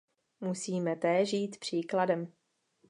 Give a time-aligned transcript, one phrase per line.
[0.39, 2.33] Musíme též jít příkladem.